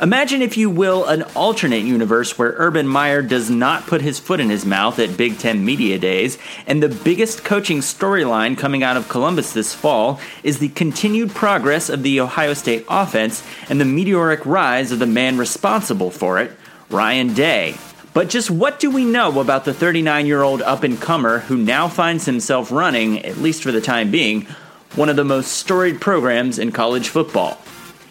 Imagine, 0.00 0.42
if 0.42 0.56
you 0.56 0.70
will, 0.70 1.06
an 1.06 1.22
alternate 1.34 1.82
universe 1.82 2.38
where 2.38 2.54
Urban 2.58 2.86
Meyer 2.86 3.22
does 3.22 3.50
not 3.50 3.86
put 3.86 4.02
his 4.02 4.18
foot 4.18 4.38
in 4.38 4.50
his 4.50 4.66
mouth 4.66 4.98
at 4.98 5.16
Big 5.16 5.38
Ten 5.38 5.64
Media 5.64 5.98
Days, 5.98 6.38
and 6.66 6.82
the 6.82 6.88
biggest 6.88 7.42
coaching 7.42 7.78
storyline 7.78 8.56
coming 8.56 8.82
out 8.82 8.96
of 8.96 9.08
Columbus 9.08 9.52
this 9.52 9.74
fall 9.74 10.20
is 10.42 10.58
the 10.58 10.68
continued 10.68 11.30
progress 11.30 11.88
of 11.88 12.02
the 12.02 12.20
Ohio 12.20 12.54
State 12.54 12.84
offense 12.88 13.42
and 13.68 13.80
the 13.80 13.84
meteoric 13.84 14.44
rise 14.44 14.92
of 14.92 14.98
the 14.98 15.06
man 15.06 15.38
responsible 15.38 16.10
for 16.10 16.38
it, 16.38 16.52
Ryan 16.90 17.34
Day. 17.34 17.76
But 18.14 18.28
just 18.28 18.50
what 18.50 18.80
do 18.80 18.90
we 18.90 19.04
know 19.04 19.40
about 19.40 19.64
the 19.64 19.74
39 19.74 20.26
year 20.26 20.42
old 20.42 20.62
up 20.62 20.82
and 20.82 21.00
comer 21.00 21.40
who 21.40 21.56
now 21.56 21.88
finds 21.88 22.26
himself 22.26 22.70
running, 22.70 23.24
at 23.24 23.38
least 23.38 23.62
for 23.62 23.72
the 23.72 23.80
time 23.80 24.10
being, 24.10 24.46
one 24.94 25.08
of 25.08 25.16
the 25.16 25.24
most 25.24 25.52
storied 25.52 26.00
programs 26.00 26.58
in 26.58 26.72
college 26.72 27.08
football? 27.08 27.58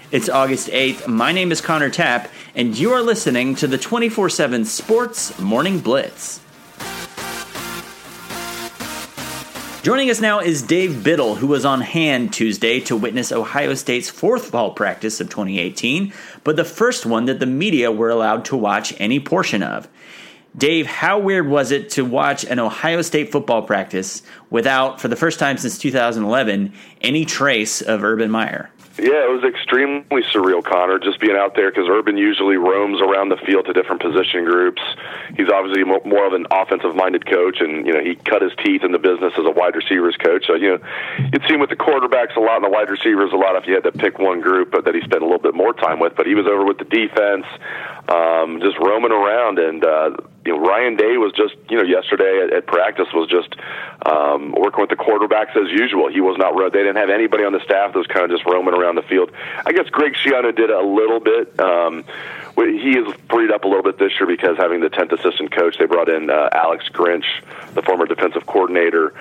It's 0.10 0.30
August 0.30 0.70
8th. 0.70 1.06
My 1.10 1.34
name 1.34 1.52
is 1.52 1.60
Connor 1.60 1.90
Tapp, 1.90 2.30
and 2.56 2.78
you 2.78 2.94
are 2.94 3.02
listening 3.02 3.56
to 3.56 3.68
the 3.68 3.78
24 3.78 4.30
7 4.30 4.64
Sports 4.64 5.38
Morning 5.38 5.82
Blitz. 5.82 6.40
Joining 9.84 10.10
us 10.10 10.22
now 10.22 10.40
is 10.40 10.62
Dave 10.62 11.04
Biddle, 11.04 11.36
who 11.36 11.48
was 11.48 11.66
on 11.66 11.82
hand 11.82 12.32
Tuesday 12.32 12.80
to 12.82 12.96
witness 12.96 13.34
Ohio 13.34 13.74
State's 13.74 14.10
fourth 14.10 14.46
fall 14.46 14.72
practice 14.72 15.20
of 15.20 15.28
2018, 15.28 16.14
but 16.46 16.56
the 16.56 16.64
first 16.64 17.06
one 17.06 17.26
that 17.26 17.42
the 17.42 17.46
media 17.46 17.92
were 17.92 18.10
allowed 18.10 18.46
to 18.46 18.56
watch 18.56 18.94
any 19.00 19.20
portion 19.20 19.62
of. 19.62 19.90
Dave, 20.58 20.88
how 20.88 21.20
weird 21.20 21.50
was 21.50 21.72
it 21.72 21.90
to 21.92 22.06
watch 22.06 22.46
an 22.46 22.60
Ohio 22.60 23.02
State 23.02 23.30
football 23.30 23.62
practice 23.62 24.24
without, 24.50 25.02
for 25.02 25.10
the 25.10 25.18
first 25.18 25.38
time 25.38 25.58
since 25.58 25.78
2011, 25.78 26.72
any 27.02 27.26
trace 27.26 27.82
of 27.82 28.06
Urban 28.06 28.32
Meyer? 28.32 28.72
Yeah, 28.98 29.30
it 29.30 29.30
was 29.30 29.44
extremely 29.44 30.24
surreal, 30.34 30.64
Connor, 30.64 30.98
just 30.98 31.20
being 31.20 31.38
out 31.38 31.54
there 31.56 31.70
because 31.70 31.88
Urban 31.88 32.18
usually 32.18 32.58
roams 32.58 33.00
around 33.00 33.30
the 33.30 33.38
field 33.38 33.66
to 33.68 33.74
different 33.74 34.02
position 34.02 34.44
groups. 34.44 34.82
He's 35.38 35.50
obviously 35.54 35.84
more 35.84 36.26
of 36.26 36.34
an 36.34 36.48
offensive-minded 36.50 37.30
coach, 37.30 37.62
and 37.62 37.86
you 37.86 37.94
know 37.94 38.02
he 38.02 38.16
cut 38.16 38.42
his 38.42 38.54
teeth 38.66 38.84
in 38.84 38.92
the 38.92 38.98
business 38.98 39.34
as 39.38 39.46
a 39.46 39.52
wide 39.52 39.76
receivers 39.76 40.18
coach. 40.18 40.48
So 40.48 40.56
you 40.56 40.78
know 40.78 40.80
you'd 41.32 41.46
see 41.48 41.54
him 41.54 41.60
with 41.60 41.70
the 41.70 41.78
quarterbacks 41.78 42.36
a 42.36 42.40
lot 42.40 42.58
and 42.58 42.66
the 42.66 42.74
wide 42.74 42.90
receivers 42.90 43.32
a 43.34 43.38
lot 43.38 43.56
if 43.56 43.68
you 43.68 43.76
had 43.76 43.84
to 43.84 43.92
pick 43.92 44.18
one 44.18 44.42
group, 44.42 44.74
that 44.74 44.96
he 44.96 45.02
spent 45.02 45.22
a 45.22 45.26
little 45.26 45.46
bit 45.46 45.54
more 45.54 45.74
time 45.74 46.00
with. 46.00 46.16
But 46.16 46.26
he 46.26 46.34
was 46.34 46.48
over 46.48 46.66
with 46.66 46.80
the 46.80 46.90
defense, 46.90 47.46
um, 48.10 48.62
just 48.62 48.80
roaming 48.80 49.12
around, 49.12 49.60
and 49.60 49.86
uh, 49.86 50.18
you 50.48 50.56
know 50.56 50.66
Ryan 50.66 50.96
Day 50.96 51.18
was 51.18 51.34
just 51.34 51.56
you 51.70 51.76
know 51.76 51.84
yesterday 51.84 52.42
at, 52.44 52.54
at 52.54 52.68
practice 52.68 53.08
was 53.14 53.28
just 53.30 53.54
um, 54.06 54.54
working 54.54 54.80
with 54.80 54.90
the 54.90 54.96
quarterbacks 54.96 55.56
as 55.58 55.70
usual. 55.70 56.08
He 56.08 56.22
was 56.22 56.38
not 56.38 56.56
they 56.72 56.80
didn't 56.80 56.96
have 56.96 57.10
anybody 57.10 57.44
on 57.44 57.52
the 57.52 57.60
staff 57.60 57.92
that 57.92 58.00
was 58.00 58.08
kind 58.08 58.24
of 58.24 58.32
just 58.32 58.46
roaming 58.46 58.74
around 58.74 58.96
the 58.96 59.02
field. 59.04 59.30
I 59.66 59.74
guess 59.74 59.90
Greg 59.90 60.14
Schiano 60.14 60.56
did 60.56 60.70
a 60.70 60.82
little 60.82 61.20
bit. 61.20 61.60
Um, 61.60 62.06
he 62.66 62.98
is 62.98 63.14
freed 63.30 63.52
up 63.52 63.64
a 63.66 63.68
little 63.68 63.84
bit 63.84 64.00
this 64.00 64.12
year 64.20 64.26
because 64.26 64.58
having 64.58 64.80
the 64.80 64.90
10th 64.90 65.12
assistant 65.14 65.52
coach, 65.52 65.78
they 65.78 65.86
brought 65.86 66.10
in 66.10 66.30
uh, 66.30 66.50
Alex 66.52 66.86
Grinch, 66.90 67.26
the 67.74 67.84
former 67.84 68.06
defensive 68.06 68.48
coordinator 68.48 69.14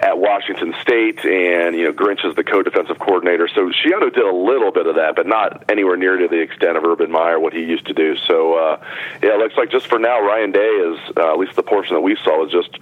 at 0.00 0.18
Washington 0.18 0.74
State, 0.82 1.24
and 1.24 1.74
you 1.74 1.84
know 1.84 1.92
Grinch 1.92 2.24
is 2.24 2.36
the 2.36 2.44
co-defensive 2.44 2.98
coordinator. 2.98 3.48
So 3.48 3.70
Schiano 3.70 4.12
did 4.12 4.24
a 4.24 4.34
little 4.34 4.72
bit 4.72 4.86
of 4.86 4.96
that, 4.96 5.16
but 5.16 5.26
not 5.26 5.70
anywhere 5.70 5.96
near 5.96 6.18
to 6.18 6.28
the 6.28 6.40
extent 6.40 6.76
of 6.76 6.84
Urban 6.84 7.10
Meyer 7.10 7.40
what 7.40 7.54
he 7.54 7.60
used 7.60 7.86
to 7.86 7.94
do. 7.94 8.16
So 8.28 8.54
uh, 8.54 8.84
yeah, 9.22 9.34
it 9.34 9.38
looks 9.38 9.56
like 9.56 9.70
just 9.70 9.86
for 9.86 9.98
now, 9.98 10.20
Ryan 10.20 10.52
Day 10.52 10.60
is 10.60 10.98
uh, 11.16 11.32
at 11.32 11.38
least 11.38 11.56
the 11.56 11.62
portion 11.62 11.94
that 11.94 12.02
we 12.02 12.16
saw 12.24 12.42
was 12.42 12.52
just 12.52 12.78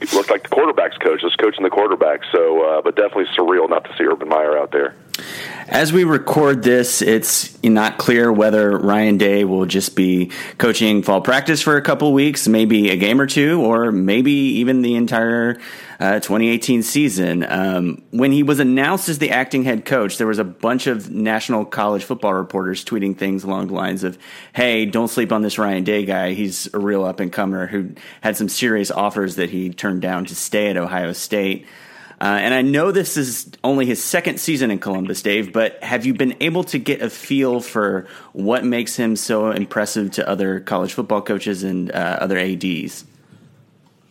it 0.00 0.12
looked 0.12 0.30
like 0.30 0.42
the 0.42 0.50
quarterbacks 0.50 1.00
coach, 1.00 1.22
just 1.22 1.38
coaching 1.38 1.62
the 1.62 1.70
quarterback. 1.70 2.20
So, 2.30 2.62
uh, 2.62 2.82
but 2.82 2.96
definitely 2.96 3.26
surreal 3.36 3.70
not 3.70 3.84
to 3.84 3.96
see 3.96 4.04
Urban 4.04 4.28
Meyer 4.28 4.58
out 4.58 4.70
there. 4.70 4.94
As 5.68 5.92
we 5.92 6.04
record 6.04 6.62
this, 6.62 7.02
it's 7.02 7.60
not 7.64 7.98
clear 7.98 8.32
whether 8.32 8.78
Ryan 8.78 9.18
Day 9.18 9.44
will 9.44 9.66
just 9.66 9.96
be 9.96 10.30
coaching 10.58 11.02
fall 11.02 11.20
practice 11.20 11.60
for 11.60 11.76
a 11.76 11.82
couple 11.82 12.12
weeks, 12.12 12.46
maybe 12.46 12.90
a 12.90 12.96
game 12.96 13.20
or 13.20 13.26
two, 13.26 13.60
or 13.62 13.90
maybe 13.90 14.30
even 14.30 14.82
the 14.82 14.94
entire 14.94 15.58
uh, 15.98 16.20
2018 16.20 16.84
season. 16.84 17.44
Um, 17.48 18.02
when 18.10 18.30
he 18.30 18.44
was 18.44 18.60
announced 18.60 19.08
as 19.08 19.18
the 19.18 19.30
acting 19.30 19.64
head 19.64 19.84
coach, 19.84 20.18
there 20.18 20.26
was 20.28 20.38
a 20.38 20.44
bunch 20.44 20.86
of 20.86 21.10
national 21.10 21.64
college 21.64 22.04
football 22.04 22.34
reporters 22.34 22.84
tweeting 22.84 23.16
things 23.16 23.42
along 23.42 23.66
the 23.66 23.74
lines 23.74 24.04
of, 24.04 24.16
"Hey, 24.52 24.86
don't 24.86 25.08
sleep 25.08 25.32
on 25.32 25.42
this 25.42 25.58
Ryan 25.58 25.82
Day 25.82 26.04
guy. 26.04 26.34
He's 26.34 26.72
a 26.74 26.78
real 26.78 27.04
up 27.04 27.18
and 27.18 27.32
comer 27.32 27.66
who 27.66 27.90
had 28.20 28.36
some 28.36 28.48
serious 28.48 28.92
offers 28.92 29.34
that 29.34 29.50
he 29.50 29.70
turned 29.70 30.00
down 30.00 30.26
to 30.26 30.36
stay 30.36 30.68
at 30.68 30.76
Ohio 30.76 31.12
State." 31.12 31.66
Uh, 32.20 32.24
and 32.24 32.54
I 32.54 32.62
know 32.62 32.92
this 32.92 33.16
is 33.16 33.50
only 33.62 33.84
his 33.84 34.02
second 34.02 34.40
season 34.40 34.70
in 34.70 34.78
Columbus, 34.78 35.20
Dave, 35.20 35.52
but 35.52 35.82
have 35.82 36.06
you 36.06 36.14
been 36.14 36.34
able 36.40 36.64
to 36.64 36.78
get 36.78 37.02
a 37.02 37.10
feel 37.10 37.60
for 37.60 38.06
what 38.32 38.64
makes 38.64 38.96
him 38.96 39.16
so 39.16 39.50
impressive 39.50 40.12
to 40.12 40.26
other 40.26 40.60
college 40.60 40.94
football 40.94 41.20
coaches 41.20 41.62
and 41.62 41.90
uh, 41.92 42.18
other 42.20 42.38
ADs? 42.38 43.04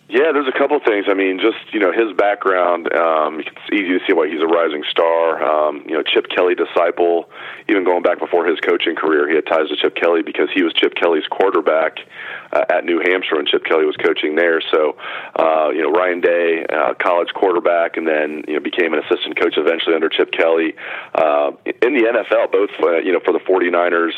Yeah, 0.08 0.32
there's 0.32 0.48
a 0.48 0.58
couple 0.58 0.80
things. 0.80 1.08
I 1.10 1.16
mean, 1.16 1.40
just 1.40 1.74
you 1.74 1.80
know 1.80 1.92
his 1.92 2.16
background. 2.16 2.94
Um, 2.94 3.40
it's 3.40 3.50
easy 3.74 3.98
to 3.98 4.00
see 4.06 4.14
why 4.14 4.30
he's 4.30 4.40
a 4.40 4.46
rising 4.46 4.84
star. 4.90 5.44
Um, 5.44 5.84
you 5.88 5.96
know, 5.96 6.04
Chip 6.04 6.28
Kelly 6.30 6.54
disciple. 6.54 7.28
Even 7.68 7.84
going 7.84 8.04
back 8.04 8.20
before 8.20 8.46
his 8.46 8.60
coaching 8.60 8.96
career, 8.96 9.28
he 9.28 9.36
had 9.36 9.48
ties 9.48 9.68
to 9.70 9.76
Chip 9.76 9.96
Kelly 9.96 10.22
because 10.22 10.48
he 10.54 10.62
was 10.62 10.74
Chip 10.74 10.94
Kelly's 10.94 11.26
quarterback 11.26 11.98
uh, 12.52 12.66
at 12.70 12.86
New 12.86 13.02
Hampshire 13.04 13.38
when 13.38 13.46
Chip 13.46 13.66
Kelly 13.66 13.86
was 13.86 13.96
coaching 13.98 14.36
there. 14.36 14.62
So, 14.72 14.98
uh, 15.36 15.70
you 15.70 15.82
know, 15.82 15.92
Ryan 15.92 16.22
Day, 16.22 16.66
uh, 16.68 16.94
college 16.96 17.30
quarterback, 17.34 17.98
and 17.98 18.08
then 18.08 18.44
you 18.48 18.56
know 18.56 18.60
became 18.60 18.94
an 18.94 19.00
assistant 19.00 19.40
coach 19.40 19.56
eventually 19.58 19.96
under 19.96 20.10
Chip 20.10 20.32
Kelly 20.32 20.76
uh, 21.14 21.52
in 21.82 21.94
the 21.94 22.06
NFL, 22.06 22.52
both 22.52 22.72
uh, 22.82 22.98
you 22.98 23.12
know 23.12 23.20
for 23.24 23.34
the 23.34 23.40
49ers 23.40 24.14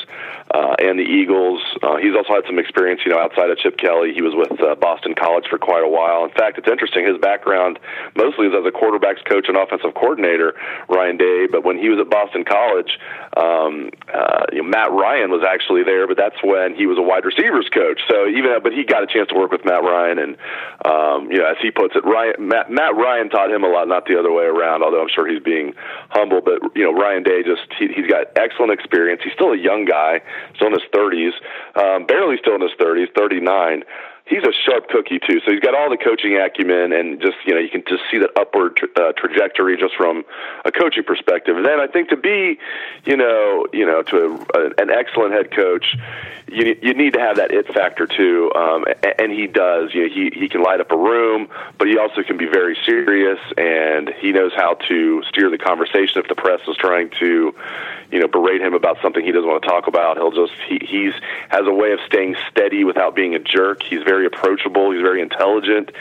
uh, 0.53 0.75
and 0.79 0.99
the 0.99 1.03
Eagles. 1.03 1.61
Uh, 1.81 1.97
he's 1.97 2.15
also 2.15 2.33
had 2.33 2.43
some 2.45 2.59
experience, 2.59 3.01
you 3.05 3.11
know, 3.11 3.19
outside 3.19 3.49
of 3.49 3.57
Chip 3.57 3.77
Kelly. 3.77 4.13
He 4.13 4.21
was 4.21 4.33
with 4.35 4.59
uh, 4.61 4.75
Boston 4.75 5.13
College 5.15 5.45
for 5.49 5.57
quite 5.57 5.83
a 5.83 5.89
while. 5.89 6.23
In 6.23 6.31
fact, 6.31 6.57
it's 6.57 6.67
interesting. 6.67 7.05
His 7.05 7.17
background 7.17 7.79
mostly 8.15 8.47
is 8.47 8.53
as 8.53 8.65
a 8.65 8.71
quarterbacks 8.71 9.23
coach 9.25 9.47
and 9.47 9.57
offensive 9.57 9.93
coordinator, 9.93 10.53
Ryan 10.87 11.17
Day. 11.17 11.47
But 11.51 11.63
when 11.63 11.77
he 11.77 11.89
was 11.89 11.99
at 11.99 12.09
Boston 12.09 12.43
College, 12.43 12.99
um, 13.35 13.91
uh, 14.13 14.45
you 14.51 14.63
know, 14.63 14.69
Matt 14.69 14.91
Ryan 14.91 15.31
was 15.31 15.43
actually 15.43 15.83
there, 15.83 16.07
but 16.07 16.17
that's 16.17 16.37
when 16.43 16.75
he 16.75 16.85
was 16.85 16.97
a 16.97 17.03
wide 17.03 17.25
receivers 17.25 17.67
coach. 17.73 18.01
So 18.07 18.25
even 18.27 18.51
but 18.63 18.73
he 18.73 18.83
got 18.83 19.03
a 19.03 19.07
chance 19.07 19.29
to 19.29 19.35
work 19.35 19.51
with 19.51 19.65
Matt 19.65 19.83
Ryan, 19.83 20.19
and 20.19 20.31
um, 20.85 21.31
you 21.31 21.39
know, 21.39 21.47
as 21.47 21.57
he 21.61 21.71
puts 21.71 21.95
it, 21.95 22.03
Ryan 22.05 22.47
Matt, 22.47 22.69
Matt 22.69 22.95
Ryan 22.95 23.29
taught 23.29 23.51
him 23.51 23.63
a 23.63 23.69
lot, 23.69 23.87
not 23.87 24.05
the 24.05 24.17
other 24.19 24.31
way 24.31 24.45
around. 24.45 24.83
Although 24.83 25.01
I'm 25.01 25.11
sure 25.13 25.27
he's 25.27 25.43
being 25.43 25.73
humble, 26.09 26.41
but 26.41 26.59
you 26.75 26.83
know, 26.83 26.93
Ryan 26.93 27.23
Day 27.23 27.43
just 27.43 27.67
he, 27.79 27.87
he's 27.93 28.07
got 28.07 28.33
excellent 28.35 28.71
experience. 28.71 29.21
He's 29.23 29.33
still 29.33 29.53
a 29.53 29.57
young 29.57 29.85
guy, 29.85 30.21
still 30.55 30.67
in 30.67 30.73
his 30.73 30.87
30s, 30.93 31.35
um, 31.75 32.05
barely 32.05 32.37
still 32.37 32.55
in 32.55 32.61
his 32.61 32.75
30s, 32.79 33.07
39 33.15 33.83
he's 34.27 34.43
a 34.43 34.51
sharp 34.65 34.89
cookie 34.89 35.19
too. 35.19 35.39
So 35.45 35.51
he's 35.51 35.59
got 35.59 35.75
all 35.75 35.89
the 35.89 35.97
coaching 35.97 36.37
acumen, 36.37 36.93
and 36.93 37.19
just 37.21 37.37
you 37.45 37.53
know 37.53 37.59
you 37.59 37.69
can 37.69 37.83
just 37.87 38.03
see 38.11 38.17
that 38.19 38.31
upward 38.37 38.75
tra- 38.75 38.89
uh, 38.95 39.11
trajectory 39.13 39.77
just 39.77 39.95
from 39.95 40.25
a 40.65 40.71
coaching 40.71 41.03
perspective. 41.03 41.57
And 41.57 41.65
then 41.65 41.79
I 41.79 41.87
think 41.87 42.09
to 42.09 42.17
be, 42.17 42.59
you 43.05 43.17
know, 43.17 43.67
you 43.73 43.85
know, 43.85 44.03
to 44.03 44.17
a, 44.53 44.59
a, 44.59 44.65
an 44.77 44.89
excellent 44.89 45.33
head 45.33 45.51
coach, 45.51 45.95
you 46.47 46.77
you 46.81 46.93
need 46.93 47.13
to 47.13 47.19
have 47.19 47.37
that 47.37 47.51
it 47.51 47.67
factor 47.73 48.05
too, 48.05 48.51
um, 48.55 48.85
and 49.19 49.31
he 49.31 49.47
does. 49.47 49.93
You 49.93 50.07
know, 50.07 50.13
he 50.13 50.31
he 50.33 50.49
can 50.49 50.61
light 50.61 50.79
up 50.79 50.91
a 50.91 50.97
room, 50.97 51.49
but 51.77 51.87
he 51.87 51.97
also 51.97 52.23
can 52.23 52.37
be 52.37 52.45
very 52.45 52.77
serious, 52.85 53.39
and 53.57 54.09
he 54.19 54.31
knows 54.31 54.51
how 54.55 54.75
to 54.87 55.23
steer 55.29 55.49
the 55.49 55.57
conversation 55.57 56.21
if 56.21 56.27
the 56.27 56.35
press 56.35 56.61
is 56.67 56.75
trying 56.77 57.09
to, 57.19 57.55
you 58.11 58.19
know, 58.19 58.27
berate 58.27 58.61
him 58.61 58.73
about 58.73 58.97
something 59.01 59.23
he 59.23 59.31
doesn't 59.31 59.47
want 59.47 59.61
to 59.63 59.67
talk 59.67 59.87
about. 59.87 60.17
He'll 60.17 60.31
just 60.31 60.53
he 60.67 60.79
he's 60.81 61.13
has 61.49 61.65
a 61.65 61.73
way 61.73 61.91
of 61.91 61.99
staying 62.05 62.35
steady 62.49 62.83
without 62.83 63.15
being 63.15 63.35
a 63.35 63.39
jerk. 63.39 63.83
He's 63.83 64.03
very 64.03 64.25
approachable. 64.25 64.91
He's 64.91 65.01
very 65.01 65.21
intelligent. 65.21 65.91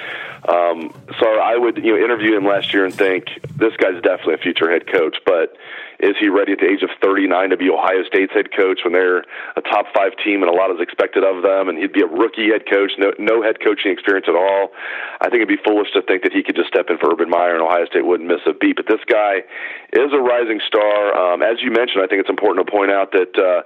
Um, 0.49 0.95
so 1.19 1.27
I 1.27 1.57
would 1.57 1.79
you 1.79 1.97
know 1.97 2.05
interview 2.05 2.37
him 2.37 2.45
last 2.45 2.73
year 2.73 2.85
and 2.85 2.95
think 2.95 3.27
this 3.57 3.77
guy's 3.77 4.01
definitely 4.03 4.35
a 4.35 4.39
future 4.39 4.71
head 4.71 4.87
coach, 4.87 5.17
but 5.25 5.57
is 6.01 6.15
he 6.21 6.29
ready 6.29 6.53
at 6.53 6.61
the 6.61 6.69
age 6.69 6.83
of 6.83 6.91
39 7.03 7.51
to 7.51 7.57
be 7.57 7.71
Ohio 7.71 8.05
State's 8.05 8.33
head 8.33 8.53
coach 8.53 8.81
when 8.85 8.93
they're 8.93 9.25
a 9.57 9.63
top 9.65 9.87
five 9.95 10.13
team 10.25 10.43
and 10.43 10.51
a 10.51 10.55
lot 10.55 10.71
is 10.71 10.81
expected 10.81 11.25
of 11.25 11.43
them? 11.43 11.69
And 11.69 11.79
he'd 11.79 11.93
be 11.93 12.03
a 12.03 12.11
rookie 12.11 12.53
head 12.53 12.69
coach, 12.69 12.93
no, 12.99 13.13
no 13.19 13.41
head 13.43 13.61
coaching 13.65 13.93
experience 13.93 14.27
at 14.29 14.37
all. 14.37 14.77
I 15.21 15.33
think 15.33 15.41
it'd 15.41 15.49
be 15.49 15.63
foolish 15.65 15.89
to 15.97 16.03
think 16.03 16.23
that 16.23 16.33
he 16.33 16.43
could 16.43 16.57
just 16.57 16.69
step 16.69 16.91
in 16.91 16.99
for 16.99 17.09
Urban 17.09 17.31
Meyer 17.31 17.57
and 17.57 17.63
Ohio 17.65 17.87
State 17.87 18.05
wouldn't 18.05 18.29
miss 18.29 18.45
a 18.45 18.53
beat. 18.53 18.77
But 18.77 18.87
this 18.89 19.01
guy 19.09 19.47
is 19.93 20.13
a 20.13 20.21
rising 20.21 20.61
star. 20.67 21.17
Um, 21.17 21.41
as 21.41 21.65
you 21.65 21.73
mentioned, 21.73 22.05
I 22.05 22.07
think 22.07 22.21
it's 22.21 22.33
important 22.33 22.67
to 22.67 22.71
point 22.71 22.93
out 22.93 23.13
that 23.17 23.33
uh, 23.39 23.65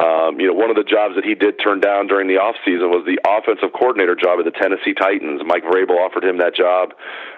um, 0.00 0.40
you 0.40 0.48
know 0.48 0.56
one 0.56 0.70
of 0.70 0.76
the 0.76 0.86
jobs 0.86 1.14
that 1.16 1.24
he 1.24 1.34
did 1.34 1.60
turn 1.60 1.80
down 1.80 2.06
during 2.06 2.28
the 2.28 2.40
offseason 2.40 2.88
was 2.88 3.04
the 3.04 3.20
offensive 3.28 3.76
coordinator 3.76 4.16
job 4.16 4.40
at 4.40 4.48
the 4.48 4.54
Tennessee 4.54 4.94
Titans. 4.94 5.42
Mike 5.44 5.64
Vrabel 5.64 6.00
offered 6.00 6.24
him 6.24 6.38
that 6.38 6.54
job. 6.54 6.94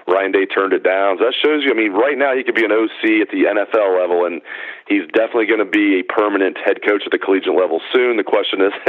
Ryan 0.06 0.32
Day 0.32 0.46
turned 0.46 0.72
it 0.72 0.82
down. 0.82 1.18
So 1.18 1.28
that 1.28 1.36
shows 1.36 1.64
you. 1.64 1.70
I 1.70 1.76
mean, 1.76 1.92
right 1.92 2.16
now 2.16 2.34
he 2.34 2.42
could 2.42 2.54
be 2.54 2.64
an 2.64 2.72
OC 2.72 3.26
at 3.26 3.28
the 3.28 3.44
NFL 3.44 3.98
level, 3.98 4.24
and 4.28 4.42
He's 4.88 5.04
definitely 5.12 5.44
going 5.46 5.60
to 5.60 5.68
be 5.68 6.00
a 6.00 6.02
permanent 6.02 6.56
head 6.56 6.80
coach 6.80 7.04
at 7.04 7.12
the 7.12 7.20
collegiate 7.20 7.52
level 7.52 7.80
soon. 7.92 8.16
The 8.16 8.24
question 8.24 8.64
is, 8.64 8.72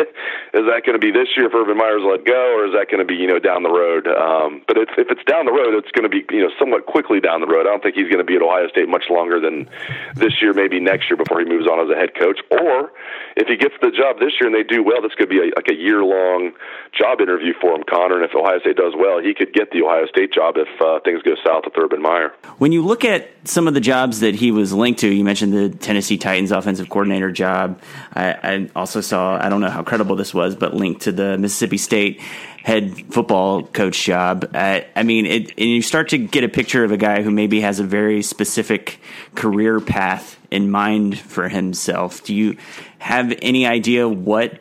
is 0.56 0.66
that 0.72 0.88
going 0.88 0.96
to 0.96 1.04
be 1.04 1.12
this 1.12 1.28
year 1.36 1.52
if 1.52 1.54
Urban 1.54 1.76
Meyer's 1.76 2.08
let 2.08 2.24
go, 2.24 2.56
or 2.56 2.72
is 2.72 2.74
that 2.74 2.88
going 2.88 3.04
to 3.04 3.10
be 3.10 3.20
you 3.20 3.28
know 3.28 3.38
down 3.38 3.64
the 3.68 3.70
road? 3.70 4.08
Um, 4.08 4.64
but 4.64 4.80
if, 4.80 4.90
if 4.96 5.12
it's 5.12 5.24
down 5.28 5.44
the 5.44 5.52
road, 5.52 5.76
it's 5.76 5.92
going 5.92 6.08
to 6.08 6.14
be 6.14 6.24
you 6.32 6.40
know 6.40 6.52
somewhat 6.56 6.88
quickly 6.88 7.20
down 7.20 7.44
the 7.44 7.52
road. 7.52 7.68
I 7.68 7.76
don't 7.76 7.84
think 7.84 8.00
he's 8.00 8.08
going 8.08 8.24
to 8.24 8.28
be 8.28 8.40
at 8.40 8.42
Ohio 8.42 8.72
State 8.72 8.88
much 8.88 9.12
longer 9.12 9.44
than 9.44 9.68
this 10.16 10.40
year, 10.42 10.56
maybe 10.56 10.80
next 10.80 11.12
year 11.12 11.20
before 11.20 11.44
he 11.44 11.46
moves 11.46 11.68
on 11.68 11.84
as 11.84 11.92
a 11.92 12.00
head 12.00 12.16
coach. 12.16 12.40
Or 12.48 12.96
if 13.36 13.52
he 13.52 13.60
gets 13.60 13.76
the 13.84 13.92
job 13.92 14.24
this 14.24 14.40
year 14.40 14.48
and 14.48 14.56
they 14.56 14.64
do 14.64 14.80
well, 14.80 15.04
this 15.04 15.14
could 15.20 15.30
be 15.30 15.44
a, 15.44 15.52
like 15.52 15.68
a 15.68 15.76
year 15.76 16.00
long 16.00 16.56
job 16.96 17.20
interview 17.20 17.52
for 17.60 17.76
him, 17.76 17.84
Connor. 17.84 18.24
And 18.24 18.26
if 18.26 18.32
Ohio 18.32 18.60
State 18.60 18.80
does 18.80 18.94
well, 18.96 19.20
he 19.20 19.36
could 19.36 19.54
get 19.54 19.72
the 19.72 19.84
Ohio 19.84 20.08
State 20.08 20.32
job 20.32 20.56
if 20.56 20.72
uh, 20.80 21.00
things 21.04 21.22
go 21.24 21.36
south 21.46 21.68
with 21.68 21.76
Urban 21.78 22.02
Meyer. 22.02 22.32
When 22.58 22.72
you 22.72 22.82
look 22.86 23.04
at 23.04 23.30
some 23.44 23.68
of 23.68 23.74
the 23.74 23.82
jobs 23.82 24.22
that 24.22 24.36
he 24.36 24.52
was 24.52 24.74
linked 24.74 25.02
to, 25.02 25.12
you 25.12 25.24
mentioned 25.24 25.54
the 25.54 25.70
Tennessee 25.90 26.20
Titans 26.20 26.52
offensive 26.52 26.88
coordinator 26.88 27.32
job. 27.32 27.82
I, 28.14 28.34
I 28.44 28.70
also 28.76 29.02
saw, 29.02 29.44
I 29.44 29.50
don't 29.50 29.60
know 29.60 29.72
how 29.72 29.82
credible 29.82 30.16
this 30.16 30.36
was, 30.36 30.56
but 30.56 30.76
linked 30.76 31.02
to 31.02 31.12
the 31.12 31.36
Mississippi 31.40 31.80
State 31.80 32.22
head 32.64 33.12
football 33.12 33.64
coach 33.64 34.04
job. 34.04 34.52
Uh, 34.54 34.82
I 34.96 35.02
mean, 35.02 35.26
it, 35.26 35.50
and 35.58 35.68
you 35.68 35.82
start 35.82 36.10
to 36.10 36.20
get 36.20 36.44
a 36.44 36.48
picture 36.48 36.84
of 36.84 36.92
a 36.92 36.98
guy 36.98 37.24
who 37.24 37.32
maybe 37.32 37.62
has 37.62 37.80
a 37.80 37.84
very 37.84 38.22
specific 38.22 39.00
career 39.34 39.80
path 39.80 40.38
in 40.52 40.70
mind 40.70 41.18
for 41.18 41.50
himself. 41.50 42.24
Do 42.24 42.36
you 42.36 42.58
have 43.00 43.34
any 43.42 43.66
idea 43.66 44.08
what, 44.08 44.60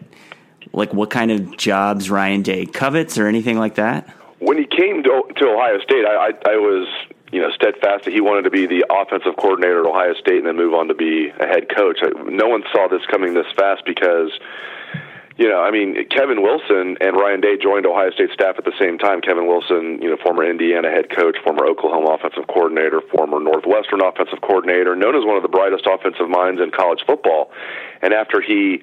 like, 0.73 0.95
what 0.95 1.11
kind 1.11 1.31
of 1.31 1.59
jobs 1.59 2.09
Ryan 2.09 2.41
Day 2.41 2.65
covets 2.65 3.19
or 3.19 3.27
anything 3.27 3.59
like 3.59 3.75
that? 3.75 4.09
When 4.39 4.57
he 4.57 4.65
came 4.65 5.03
to, 5.03 5.23
to 5.37 5.45
Ohio 5.45 5.79
State, 5.81 6.07
I, 6.07 6.29
I, 6.29 6.53
I 6.53 6.57
was 6.57 6.89
you 7.33 7.41
know, 7.41 7.51
steadfast 7.51 8.05
that 8.05 8.13
he 8.13 8.21
wanted 8.21 8.43
to 8.43 8.51
be 8.51 8.67
the 8.67 8.85
offensive 8.89 9.37
coordinator 9.37 9.81
at 9.81 9.87
Ohio 9.87 10.15
State 10.15 10.39
and 10.39 10.47
then 10.47 10.57
move 10.57 10.73
on 10.73 10.89
to 10.89 10.95
be 10.95 11.29
a 11.29 11.47
head 11.47 11.69
coach. 11.69 11.99
No 12.27 12.49
one 12.49 12.63
saw 12.73 12.89
this 12.89 13.05
coming 13.11 13.35
this 13.35 13.47
fast 13.55 13.85
because, 13.85 14.33
you 15.37 15.49
know, 15.49 15.61
I 15.61 15.71
mean, 15.71 15.95
Kevin 16.09 16.41
Wilson 16.41 16.97
and 17.01 17.17
Ryan 17.17 17.41
Day 17.41 17.61
joined 17.61 17.85
Ohio 17.85 18.11
State 18.11 18.31
staff 18.33 18.57
at 18.57 18.65
the 18.65 18.73
same 18.81 18.97
time. 18.97 19.21
Kevin 19.21 19.47
Wilson, 19.47 20.01
you 20.01 20.09
know, 20.09 20.17
former 20.25 20.43
Indiana 20.49 20.89
head 20.89 21.11
coach, 21.15 21.37
former 21.45 21.67
Oklahoma 21.67 22.17
offensive 22.17 22.49
coordinator, 22.49 23.03
former 23.13 23.41
Northwestern 23.41 24.01
offensive 24.01 24.41
coordinator, 24.41 24.97
known 24.97 25.15
as 25.15 25.25
one 25.25 25.37
of 25.37 25.43
the 25.43 25.53
brightest 25.53 25.85
offensive 25.85 26.31
minds 26.31 26.61
in 26.63 26.71
college 26.71 27.05
football. 27.07 27.53
And 28.01 28.15
after 28.15 28.41
he 28.41 28.81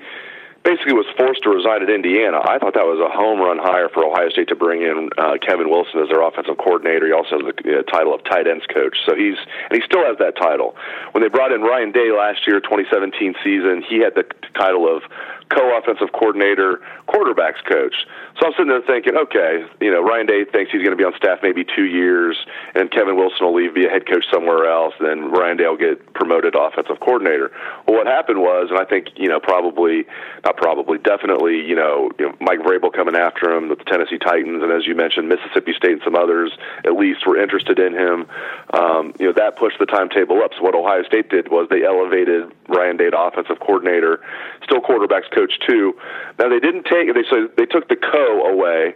basically 0.66 0.98
was 0.98 1.06
forced 1.14 1.46
to 1.46 1.54
resign 1.54 1.86
at 1.86 1.94
Indiana. 1.94 2.42
I 2.42 2.58
thought 2.58 2.74
that 2.74 2.90
was 2.90 2.98
a 2.98 3.08
home 3.14 3.38
run 3.38 3.62
hire 3.62 3.88
for 3.94 4.02
Ohio 4.02 4.34
State 4.34 4.50
to 4.50 4.58
bring 4.58 4.82
in 4.82 5.14
uh, 5.16 5.38
Kevin 5.38 5.70
Wilson 5.70 6.02
as 6.02 6.10
their 6.10 6.26
offensive 6.26 6.58
coordinator. 6.58 7.06
He 7.06 7.14
also 7.14 7.38
has 7.38 7.46
the 7.46 7.54
uh, 7.54 7.84
title 7.86 8.18
of 8.18 8.26
tight 8.26 8.50
ends 8.50 8.66
coach. 8.66 8.98
So 9.06 9.14
he's 9.14 9.38
and 9.70 9.78
he 9.78 9.86
still 9.86 10.02
has 10.02 10.18
that 10.18 10.36
title. 10.36 10.74
When 11.14 11.22
they 11.22 11.30
brought 11.30 11.54
in 11.54 11.62
Ryan 11.62 11.94
Day 11.94 12.10
last 12.10 12.50
year, 12.50 12.60
2017 12.60 13.38
season, 13.46 13.86
he 13.86 14.02
had 14.02 14.18
the 14.18 14.26
title 14.58 14.90
of 14.90 15.06
co-offensive 15.50 16.12
coordinator, 16.14 16.82
quarterbacks 17.08 17.62
coach. 17.70 17.94
So 18.40 18.48
I'm 18.48 18.54
sitting 18.54 18.68
there 18.68 18.82
thinking, 18.82 19.16
okay, 19.16 19.66
you 19.80 19.92
know, 19.92 20.02
Ryan 20.02 20.26
Day 20.26 20.46
thinks 20.46 20.72
he's 20.72 20.82
going 20.82 20.96
to 20.96 21.00
be 21.00 21.04
on 21.04 21.14
staff 21.16 21.40
maybe 21.44 21.64
two 21.64 21.86
years, 21.86 22.36
and 22.74 22.90
Kevin 22.92 23.16
Wilson 23.16 23.46
will 23.46 23.56
leave, 23.56 23.74
be 23.74 23.86
a 23.86 23.90
head 23.90 24.08
coach 24.08 24.26
somewhere 24.32 24.70
else, 24.70 24.94
and 25.00 25.08
then 25.08 25.32
Ryan 25.32 25.58
Day 25.58 25.68
will 25.68 25.78
get 25.78 26.14
promoted 26.14 26.56
offensive 26.56 27.00
coordinator. 27.00 27.52
Well, 27.88 27.98
what 27.98 28.08
happened 28.08 28.40
was, 28.40 28.68
and 28.70 28.80
I 28.80 28.86
think, 28.86 29.10
you 29.16 29.30
know, 29.30 29.40
probably, 29.40 30.06
not 30.44 30.55
probably, 30.58 30.98
definitely, 30.98 31.66
you 31.66 31.76
know, 31.76 32.10
you 32.20 32.28
know 32.28 32.36
Mike 32.40 32.60
Vrabel 32.60 32.92
coming 32.92 33.16
after 33.16 33.52
him, 33.52 33.70
with 33.70 33.80
the 33.80 33.86
Tennessee 33.86 34.18
Titans, 34.18 34.64
and 34.64 34.72
as 34.72 34.86
you 34.88 34.96
mentioned, 34.96 35.30
Mississippi 35.30 35.74
State 35.74 35.94
and 35.94 36.02
some 36.04 36.16
others 36.16 36.52
at 36.86 36.94
least 36.94 37.26
were 37.28 37.42
interested 37.42 37.80
in 37.80 37.94
him. 37.94 38.28
Um, 38.74 39.14
you 39.20 39.28
know, 39.28 39.34
that 39.34 39.58
pushed 39.58 39.80
the 39.80 39.86
timetable 39.86 40.42
up. 40.44 40.52
So 40.58 40.64
what 40.64 40.76
Ohio 40.76 41.04
State 41.04 41.30
did 41.30 41.50
was 41.50 41.68
they 41.70 41.84
elevated 41.84 42.52
Ryan 42.68 42.98
Day 42.98 43.10
to 43.10 43.20
offensive 43.20 43.60
coordinator, 43.60 44.22
still 44.64 44.82
quarterbacks 44.82 45.30
coach 45.34 45.60
too. 45.68 45.94
Now 46.40 46.50
they 46.50 46.60
didn't 46.60 46.86
take 46.86 47.14
they 47.14 47.24
so 47.30 47.48
they 47.58 47.66
took 47.66 47.90
the 47.90 47.96
co 47.96 48.46
away. 48.46 48.96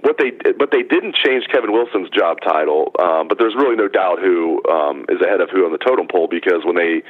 What 0.00 0.16
they 0.18 0.30
but 0.52 0.70
they 0.70 0.82
didn't 0.82 1.16
change 1.16 1.46
Kevin 1.50 1.72
Wilson's 1.72 2.08
job 2.10 2.38
title, 2.40 2.92
um, 3.00 3.26
but 3.26 3.38
there's 3.38 3.54
really 3.54 3.74
no 3.74 3.88
doubt 3.88 4.20
who 4.20 4.62
um, 4.70 5.04
is 5.08 5.20
ahead 5.20 5.40
of 5.40 5.50
who 5.50 5.66
on 5.66 5.72
the 5.72 5.78
totem 5.78 6.06
pole 6.06 6.28
because 6.28 6.62
when 6.64 6.76
they 6.76 7.02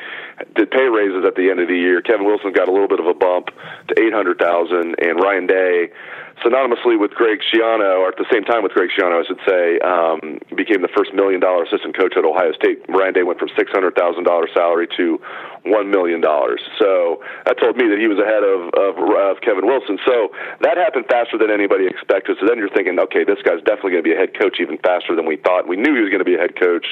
did 0.56 0.70
pay 0.70 0.88
raises 0.88 1.24
at 1.26 1.34
the 1.34 1.50
end 1.50 1.60
of 1.60 1.68
the 1.68 1.76
year, 1.76 2.00
Kevin 2.00 2.24
Wilson 2.24 2.52
got 2.52 2.68
a 2.68 2.72
little 2.72 2.88
bit 2.88 3.00
of 3.00 3.06
a 3.06 3.14
bump 3.14 3.48
to 3.88 3.94
eight 4.00 4.12
hundred 4.12 4.38
thousand, 4.38 4.96
and 5.04 5.20
Ryan 5.20 5.46
Day 5.46 5.90
synonymously 6.44 6.98
with 6.98 7.12
Greg 7.12 7.40
Schiano, 7.40 8.00
or 8.00 8.08
at 8.08 8.16
the 8.16 8.26
same 8.32 8.44
time 8.44 8.62
with 8.62 8.72
Greg 8.72 8.90
Schiano, 8.90 9.20
I 9.20 9.26
should 9.26 9.42
say, 9.46 9.78
um, 9.80 10.38
became 10.56 10.82
the 10.82 10.92
first 10.96 11.14
million 11.14 11.40
dollar 11.40 11.64
assistant 11.64 11.96
coach 11.96 12.14
at 12.16 12.24
Ohio 12.24 12.52
State. 12.52 12.84
Day 12.86 13.22
went 13.22 13.38
from 13.38 13.48
six 13.56 13.70
hundred 13.72 13.96
thousand 13.96 14.24
dollar 14.24 14.48
salary 14.52 14.88
to 14.96 15.18
one 15.64 15.90
million 15.90 16.20
dollars. 16.20 16.60
So 16.78 17.22
that 17.46 17.58
told 17.58 17.76
me 17.76 17.88
that 17.88 17.98
he 17.98 18.06
was 18.06 18.18
ahead 18.18 18.44
of, 18.44 18.68
of 18.76 18.94
of 19.00 19.40
Kevin 19.40 19.66
Wilson. 19.66 19.98
So 20.04 20.28
that 20.60 20.76
happened 20.76 21.06
faster 21.08 21.38
than 21.38 21.50
anybody 21.50 21.86
expected. 21.86 22.36
So 22.40 22.46
then 22.46 22.58
you're 22.58 22.72
thinking, 22.72 22.98
okay, 23.08 23.24
this 23.24 23.40
guy's 23.42 23.62
definitely 23.64 23.96
going 23.96 24.04
to 24.04 24.08
be 24.10 24.14
a 24.14 24.20
head 24.20 24.36
coach 24.38 24.60
even 24.60 24.76
faster 24.78 25.16
than 25.16 25.24
we 25.24 25.36
thought. 25.36 25.66
We 25.66 25.76
knew 25.76 25.94
he 25.94 26.02
was 26.02 26.10
going 26.10 26.24
to 26.24 26.28
be 26.28 26.34
a 26.36 26.42
head 26.42 26.58
coach, 26.58 26.86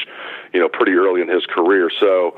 you 0.52 0.60
know, 0.60 0.68
pretty 0.68 0.92
early 0.92 1.20
in 1.20 1.28
his 1.28 1.44
career. 1.46 1.90
So 2.00 2.36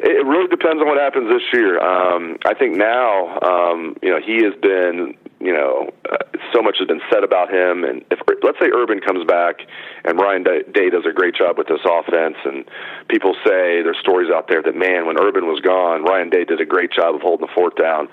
it 0.00 0.24
really 0.26 0.48
depends 0.48 0.80
on 0.80 0.86
what 0.86 0.98
happens 0.98 1.28
this 1.28 1.42
year. 1.52 1.80
Um, 1.80 2.38
I 2.46 2.54
think 2.54 2.76
now, 2.76 3.38
um, 3.40 3.96
you 4.02 4.10
know, 4.10 4.20
he 4.20 4.44
has 4.44 4.54
been 4.60 5.16
you 5.40 5.52
know, 5.52 5.90
uh, 6.10 6.18
so 6.52 6.62
much 6.62 6.76
has 6.78 6.88
been 6.88 7.00
said 7.12 7.22
about 7.22 7.50
him. 7.50 7.84
And 7.84 8.04
if 8.10 8.18
let's 8.42 8.58
say 8.58 8.70
Urban 8.74 9.00
comes 9.00 9.24
back 9.26 9.62
and 10.04 10.18
Ryan 10.18 10.42
Day 10.42 10.90
does 10.90 11.06
a 11.06 11.12
great 11.12 11.34
job 11.34 11.58
with 11.58 11.68
this 11.68 11.82
offense, 11.84 12.36
and 12.44 12.64
people 13.08 13.34
say 13.46 13.82
there's 13.82 13.98
stories 14.00 14.30
out 14.34 14.48
there 14.48 14.62
that 14.62 14.74
man, 14.74 15.06
when 15.06 15.20
Urban 15.20 15.46
was 15.46 15.60
gone, 15.60 16.02
Ryan 16.04 16.30
Day 16.30 16.44
did 16.44 16.60
a 16.60 16.66
great 16.66 16.90
job 16.90 17.14
of 17.14 17.20
holding 17.20 17.46
the 17.46 17.52
fort 17.54 17.76
down. 17.76 18.08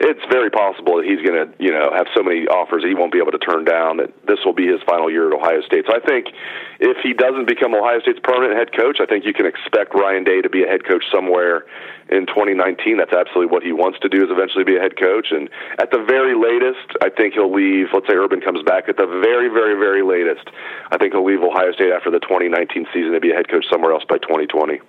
It's 0.00 0.24
very 0.32 0.50
possible 0.50 0.96
that 0.96 1.04
he's 1.04 1.20
going 1.20 1.36
to, 1.36 1.52
you 1.60 1.70
know, 1.70 1.92
have 1.92 2.06
so 2.16 2.22
many 2.22 2.48
offers 2.48 2.84
he 2.84 2.94
won't 2.94 3.12
be 3.12 3.20
able 3.20 3.32
to 3.32 3.42
turn 3.42 3.64
down. 3.64 3.98
That 3.98 4.14
this 4.26 4.40
will 4.44 4.56
be 4.56 4.66
his 4.66 4.80
final 4.88 5.10
year 5.10 5.28
at 5.28 5.36
Ohio 5.36 5.60
State. 5.60 5.84
So 5.84 5.92
I 5.92 6.00
think 6.00 6.32
if 6.80 6.96
he 7.02 7.12
doesn't 7.12 7.46
become 7.46 7.74
Ohio 7.74 8.00
State's 8.00 8.20
permanent 8.22 8.56
head 8.56 8.72
coach, 8.72 8.98
I 9.00 9.06
think 9.06 9.24
you 9.26 9.34
can 9.34 9.44
expect 9.44 9.92
Ryan 9.94 10.24
Day 10.24 10.40
to 10.40 10.48
be 10.48 10.64
a 10.64 10.68
head 10.68 10.88
coach 10.88 11.04
somewhere 11.12 11.66
in 12.08 12.26
2019. 12.26 12.96
That's 12.96 13.12
absolutely 13.12 13.52
what 13.52 13.62
he 13.62 13.72
wants 13.72 13.98
to 14.00 14.08
do 14.08 14.18
is 14.24 14.30
eventually 14.30 14.64
be 14.64 14.76
a 14.76 14.80
head 14.80 14.98
coach. 14.98 15.28
And 15.30 15.48
at 15.78 15.90
the 15.90 16.02
very 16.02 16.34
latest, 16.34 16.69
I 17.02 17.10
think 17.10 17.34
he'll 17.34 17.52
leave. 17.52 17.88
Let's 17.92 18.06
say 18.06 18.14
Urban 18.14 18.40
comes 18.40 18.62
back 18.62 18.88
at 18.88 18.96
the 18.96 19.06
very, 19.06 19.48
very, 19.48 19.74
very 19.74 20.02
latest. 20.02 20.48
I 20.90 20.98
think 20.98 21.14
he'll 21.14 21.24
leave 21.24 21.42
Ohio 21.42 21.72
State 21.72 21.92
after 21.92 22.10
the 22.10 22.20
2019 22.20 22.86
season 22.92 23.12
to 23.12 23.20
be 23.20 23.30
a 23.30 23.34
head 23.34 23.48
coach 23.48 23.66
somewhere 23.70 23.92
else 23.92 24.04
by 24.08 24.18
2020. 24.18 24.80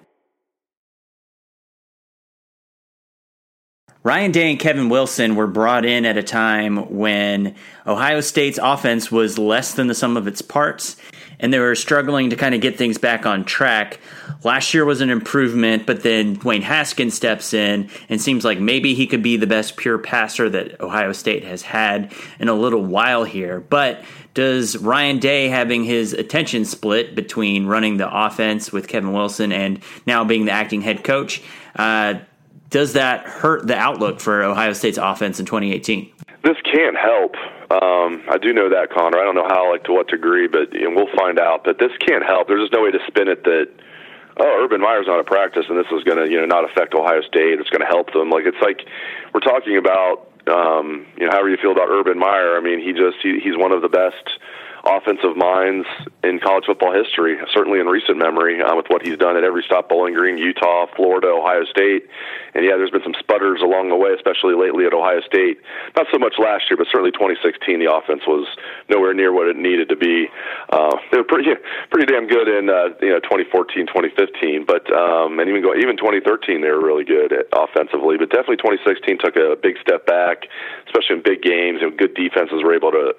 Ryan 4.03 4.31
Day 4.31 4.49
and 4.49 4.59
Kevin 4.59 4.89
Wilson 4.89 5.35
were 5.35 5.45
brought 5.45 5.85
in 5.85 6.05
at 6.05 6.17
a 6.17 6.23
time 6.23 6.97
when 6.97 7.53
Ohio 7.85 8.19
State's 8.21 8.57
offense 8.61 9.11
was 9.11 9.37
less 9.37 9.75
than 9.75 9.85
the 9.85 9.93
sum 9.93 10.17
of 10.17 10.25
its 10.25 10.41
parts, 10.41 10.95
and 11.39 11.53
they 11.53 11.59
were 11.59 11.75
struggling 11.75 12.31
to 12.31 12.35
kind 12.35 12.55
of 12.55 12.61
get 12.61 12.79
things 12.79 12.97
back 12.97 13.27
on 13.27 13.45
track. 13.45 13.99
Last 14.43 14.73
year 14.73 14.85
was 14.85 15.01
an 15.01 15.11
improvement, 15.11 15.85
but 15.85 16.01
then 16.01 16.35
Dwayne 16.35 16.63
Haskins 16.63 17.13
steps 17.13 17.53
in 17.53 17.91
and 18.09 18.19
seems 18.19 18.43
like 18.43 18.59
maybe 18.59 18.95
he 18.95 19.05
could 19.05 19.21
be 19.21 19.37
the 19.37 19.45
best 19.45 19.77
pure 19.77 19.99
passer 19.99 20.49
that 20.49 20.81
Ohio 20.81 21.11
State 21.11 21.43
has 21.43 21.61
had 21.61 22.11
in 22.39 22.49
a 22.49 22.55
little 22.55 22.83
while 22.83 23.23
here. 23.23 23.59
But 23.59 24.03
does 24.33 24.77
Ryan 24.77 25.19
Day 25.19 25.47
having 25.47 25.83
his 25.83 26.13
attention 26.13 26.65
split 26.65 27.13
between 27.13 27.67
running 27.67 27.97
the 27.97 28.11
offense 28.11 28.71
with 28.71 28.87
Kevin 28.87 29.13
Wilson 29.13 29.51
and 29.51 29.79
now 30.07 30.23
being 30.23 30.45
the 30.45 30.53
acting 30.53 30.81
head 30.81 31.03
coach? 31.03 31.43
Uh, 31.75 32.15
does 32.71 32.93
that 32.93 33.25
hurt 33.25 33.67
the 33.67 33.77
outlook 33.77 34.19
for 34.19 34.43
Ohio 34.43 34.73
State's 34.73 34.97
offense 34.97 35.39
in 35.39 35.45
2018? 35.45 36.11
This 36.43 36.57
can't 36.63 36.97
help. 36.97 37.35
Um, 37.69 38.23
I 38.27 38.37
do 38.41 38.51
know 38.51 38.69
that, 38.69 38.89
Connor. 38.89 39.19
I 39.19 39.23
don't 39.23 39.35
know 39.35 39.47
how, 39.47 39.71
like, 39.71 39.83
to 39.83 39.93
what 39.93 40.07
degree, 40.07 40.47
but 40.47 40.69
we'll 40.73 41.13
find 41.15 41.39
out. 41.39 41.63
But 41.63 41.77
this 41.77 41.91
can't 41.99 42.25
help. 42.25 42.47
There's 42.47 42.63
just 42.63 42.73
no 42.73 42.81
way 42.81 42.91
to 42.91 42.99
spin 43.07 43.27
it 43.27 43.43
that 43.43 43.69
oh, 44.37 44.63
Urban 44.63 44.81
Meyer's 44.81 45.07
not 45.07 45.19
a 45.19 45.23
practice, 45.23 45.65
and 45.69 45.77
this 45.77 45.87
is 45.91 46.03
going 46.03 46.17
to 46.17 46.29
you 46.29 46.39
know 46.39 46.45
not 46.45 46.69
affect 46.69 46.93
Ohio 46.93 47.21
State. 47.21 47.59
It's 47.59 47.69
going 47.69 47.81
to 47.81 47.87
help 47.87 48.13
them. 48.13 48.29
Like 48.29 48.45
it's 48.45 48.61
like 48.61 48.87
we're 49.33 49.41
talking 49.41 49.77
about 49.77 50.27
um, 50.47 51.05
you 51.17 51.25
know 51.25 51.31
however 51.31 51.49
you 51.49 51.57
feel 51.61 51.71
about 51.71 51.89
Urban 51.89 52.17
Meyer. 52.17 52.57
I 52.57 52.61
mean, 52.61 52.79
he 52.79 52.93
just 52.93 53.17
he, 53.21 53.39
he's 53.39 53.57
one 53.57 53.71
of 53.71 53.81
the 53.81 53.89
best 53.89 54.39
offensive 54.83 55.37
minds 55.37 55.87
in 56.23 56.39
college 56.39 56.65
football 56.65 56.93
history, 56.93 57.37
certainly 57.53 57.79
in 57.79 57.87
recent 57.87 58.17
memory, 58.17 58.61
uh, 58.61 58.75
with 58.75 58.87
what 58.89 59.05
he's 59.05 59.17
done 59.17 59.37
at 59.37 59.43
every 59.43 59.63
stop 59.63 59.89
Bowling 59.89 60.13
Green, 60.13 60.37
Utah, 60.37 60.87
Florida, 60.95 61.27
Ohio 61.27 61.65
State. 61.65 62.07
And 62.53 62.65
yeah, 62.65 62.77
there's 62.77 62.91
been 62.91 63.03
some 63.03 63.15
sputters 63.19 63.61
along 63.61 63.89
the 63.89 63.95
way, 63.95 64.11
especially 64.13 64.55
lately 64.55 64.85
at 64.85 64.93
Ohio 64.93 65.21
State. 65.21 65.61
Not 65.95 66.07
so 66.11 66.17
much 66.17 66.35
last 66.39 66.65
year, 66.69 66.77
but 66.77 66.87
certainly 66.91 67.11
2016, 67.11 67.79
the 67.79 67.93
offense 67.93 68.21
was 68.25 68.47
nowhere 68.89 69.13
near 69.13 69.31
what 69.31 69.47
it 69.47 69.55
needed 69.55 69.89
to 69.89 69.95
be. 69.95 70.27
Uh, 70.69 70.97
they 71.11 71.17
were 71.17 71.29
pretty, 71.29 71.49
pretty 71.91 72.11
damn 72.11 72.27
good 72.27 72.49
in 72.49 72.69
uh, 72.69 72.93
you 73.01 73.13
know 73.13 73.21
2014, 73.21 73.87
2015, 73.87 74.65
but 74.65 74.89
um, 74.91 75.39
and 75.39 75.49
even 75.49 75.61
go 75.61 75.75
even 75.75 75.95
2013, 75.97 76.61
they 76.61 76.69
were 76.69 76.81
really 76.81 77.05
good 77.05 77.31
at, 77.31 77.45
offensively. 77.53 78.17
But 78.17 78.29
definitely 78.29 78.57
2016 78.57 79.17
took 79.21 79.37
a 79.37 79.55
big 79.61 79.77
step 79.79 80.05
back, 80.05 80.49
especially 80.89 81.17
in 81.17 81.23
big 81.23 81.41
games 81.41 81.79
and 81.81 81.97
good 81.97 82.13
defenses 82.13 82.63
were 82.63 82.73
able 82.73 82.91
to 82.91 83.13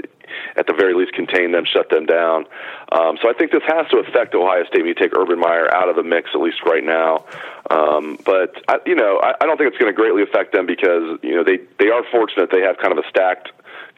at 0.57 0.67
the 0.67 0.73
very 0.73 0.95
least 0.95 1.13
contain 1.13 1.53
them, 1.53 1.65
shut 1.65 1.91
them 1.91 2.07
down. 2.07 2.47
Um, 2.93 3.19
so 3.23 3.29
I 3.29 3.33
think 3.33 3.53
this 3.53 3.63
has 3.67 3.87
to 3.91 3.99
affect 3.99 4.35
Ohio 4.35 4.65
State. 4.65 4.81
When 4.81 4.89
you 4.89 4.95
take 4.95 5.17
Urban 5.17 5.39
Meyer 5.39 5.73
out 5.75 5.89
of 5.89 5.97
the 5.97 6.03
mix, 6.03 6.31
at 6.35 6.41
least 6.41 6.61
right 6.67 6.85
now. 6.85 7.25
Um, 7.71 8.19
but 8.25 8.55
I, 8.69 8.79
you 8.87 8.95
know, 8.95 9.21
I, 9.23 9.35
I 9.41 9.47
don't 9.47 9.57
think 9.57 9.69
it's 9.69 9.79
going 9.79 9.93
to 9.93 9.97
greatly 9.97 10.23
affect 10.23 10.53
them 10.53 10.67
because 10.67 11.19
you 11.23 11.35
know 11.35 11.45
they 11.45 11.59
they 11.79 11.91
are 11.91 12.03
fortunate 12.11 12.51
they 12.51 12.63
have 12.63 12.77
kind 12.79 12.93
of 12.93 12.99
a 12.99 13.09
stacked 13.09 13.51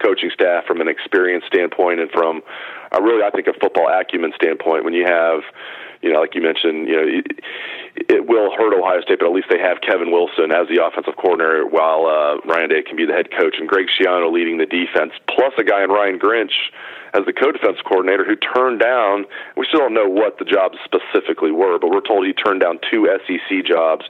coaching 0.03 0.31
staff 0.33 0.67
from 0.67 0.81
an 0.81 0.88
experience 0.88 1.45
standpoint 1.47 2.00
and 2.00 2.11
from 2.11 2.43
a 2.93 3.03
really 3.03 3.23
I 3.23 3.31
think 3.31 3.47
a 3.47 3.53
football 3.55 3.88
acumen 3.88 4.33
standpoint. 4.37 4.85
When 4.85 4.95
you 4.95 5.07
have 5.07 5.43
you 6.05 6.13
know, 6.13 6.21
like 6.21 6.35
you 6.35 6.43
mentioned, 6.43 6.87
you 6.87 6.97
know, 6.97 7.07
it, 7.09 7.27
it 7.97 8.29
will 8.29 8.53
hurt 8.53 8.77
Ohio 8.77 9.01
State, 9.01 9.19
but 9.21 9.27
at 9.27 9.33
least 9.33 9.49
they 9.49 9.59
have 9.59 9.81
Kevin 9.81 10.13
Wilson 10.13 10.53
as 10.53 10.69
the 10.69 10.85
offensive 10.85 11.17
coordinator, 11.17 11.65
while 11.65 12.05
uh, 12.05 12.45
Ryan 12.45 12.69
Day 12.69 12.83
can 12.85 12.97
be 12.97 13.07
the 13.07 13.17
head 13.17 13.33
coach, 13.33 13.57
and 13.59 13.67
Greg 13.67 13.87
Schiano 13.89 14.31
leading 14.31 14.59
the 14.59 14.69
defense, 14.69 15.17
plus 15.33 15.57
a 15.57 15.65
guy 15.65 15.83
in 15.83 15.89
Ryan 15.89 16.21
Grinch 16.21 16.53
as 17.14 17.23
the 17.26 17.33
co-defense 17.33 17.78
coordinator 17.87 18.26
who 18.26 18.35
turned 18.35 18.83
down. 18.83 19.25
We 19.56 19.66
still 19.71 19.87
don't 19.87 19.94
know 19.94 20.11
what 20.11 20.38
the 20.38 20.44
jobs 20.44 20.76
specifically 20.83 21.54
were, 21.54 21.78
but 21.78 21.90
we're 21.94 22.02
told 22.02 22.26
he 22.26 22.35
turned 22.35 22.61
down 22.61 22.83
two 22.90 23.06
SEC 23.06 23.64
jobs. 23.64 24.04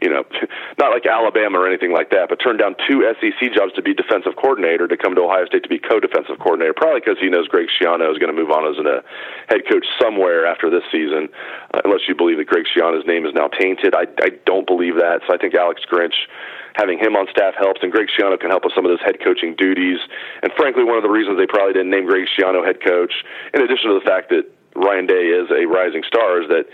You 0.00 0.12
know, 0.12 0.24
not 0.78 0.92
like 0.92 1.08
Alabama 1.08 1.60
or 1.60 1.66
anything 1.66 1.92
like 1.92 2.12
that, 2.12 2.28
but 2.28 2.36
turned 2.36 2.60
down 2.60 2.76
two 2.88 3.00
SEC 3.20 3.52
jobs 3.56 3.72
to 3.74 3.82
be 3.82 3.96
defensive 3.96 4.36
coordinator 4.36 4.86
to 4.86 4.96
come 4.96 5.16
to 5.16 5.24
Ohio 5.24 5.48
State 5.48 5.64
to 5.64 5.72
be 5.72 5.80
co-defensive 5.80 6.36
coordinator. 6.38 6.76
Probably 6.76 7.00
because 7.00 7.16
he 7.18 7.32
knows 7.32 7.48
Greg 7.48 7.72
Schiano 7.72 8.12
is 8.12 8.20
going 8.20 8.32
to 8.32 8.36
move 8.36 8.52
on 8.52 8.68
as 8.68 8.76
a 8.76 9.00
head 9.48 9.64
coach 9.64 9.88
somewhere 9.96 10.44
after 10.44 10.68
this 10.68 10.84
season, 10.92 11.32
uh, 11.72 11.80
unless 11.84 12.04
you 12.08 12.14
believe 12.14 12.36
that 12.36 12.46
Greg 12.46 12.68
Schiano's 12.68 13.08
name 13.08 13.24
is 13.24 13.32
now 13.32 13.48
tainted. 13.48 13.96
I, 13.96 14.04
I 14.20 14.36
don't 14.44 14.66
believe 14.68 15.00
that. 15.00 15.24
So 15.26 15.32
I 15.32 15.38
think 15.40 15.54
Alex 15.54 15.80
Grinch 15.88 16.28
having 16.74 16.98
him 16.98 17.16
on 17.16 17.26
staff 17.30 17.54
helps, 17.58 17.82
and 17.82 17.90
Greg 17.90 18.08
Schiano 18.08 18.38
can 18.38 18.50
help 18.50 18.64
with 18.64 18.74
some 18.74 18.84
of 18.84 18.90
those 18.90 19.00
head 19.00 19.16
coaching 19.22 19.54
duties. 19.56 19.98
And 20.42 20.52
frankly, 20.56 20.84
one 20.84 20.96
of 20.96 21.02
the 21.02 21.10
reasons 21.10 21.38
they 21.38 21.46
probably 21.46 21.72
didn't 21.72 21.90
name 21.90 22.06
Greg 22.06 22.26
Schiano 22.28 22.64
head 22.64 22.82
coach, 22.84 23.12
in 23.54 23.62
addition 23.62 23.90
to 23.90 23.98
the 23.98 24.04
fact 24.04 24.30
that 24.30 24.44
Ryan 24.76 25.06
Day 25.06 25.34
is 25.34 25.50
a 25.50 25.66
rising 25.66 26.02
star, 26.06 26.42
is 26.42 26.48
that 26.48 26.66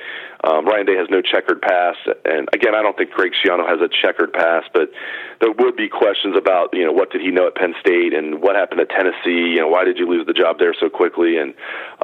um, 0.44 0.66
Ryan 0.66 0.86
Day 0.86 0.96
has 0.96 1.08
no 1.08 1.22
checkered 1.22 1.62
past, 1.62 1.98
and 2.24 2.48
again, 2.52 2.74
I 2.74 2.82
don't 2.82 2.96
think 2.96 3.10
Greg 3.10 3.32
Schiano 3.32 3.66
has 3.66 3.80
a 3.80 3.88
checkered 3.88 4.32
past, 4.32 4.68
but 4.72 4.92
there 5.40 5.50
would 5.50 5.76
be 5.76 5.88
questions 5.88 6.36
about 6.36 6.70
you 6.72 6.84
know 6.84 6.92
what 6.92 7.10
did 7.10 7.22
he 7.22 7.30
know 7.30 7.46
at 7.46 7.56
Penn 7.56 7.74
State 7.80 8.12
and 8.12 8.42
what 8.42 8.54
happened 8.54 8.80
at 8.80 8.90
Tennessee, 8.90 9.56
you 9.56 9.60
know 9.60 9.68
why 9.68 9.84
did 9.84 9.96
you 9.98 10.06
lose 10.06 10.26
the 10.26 10.36
job 10.36 10.58
there 10.58 10.74
so 10.78 10.90
quickly, 10.90 11.38
and 11.38 11.54